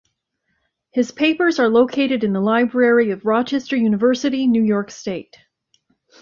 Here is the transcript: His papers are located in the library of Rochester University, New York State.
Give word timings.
His 0.89 1.11
papers 1.11 1.59
are 1.59 1.69
located 1.69 2.23
in 2.23 2.33
the 2.33 2.41
library 2.41 3.11
of 3.11 3.23
Rochester 3.23 3.75
University, 3.75 4.47
New 4.47 4.63
York 4.63 4.89
State. 4.89 5.37